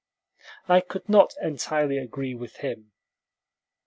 [0.67, 2.91] I could not entirely agree with him.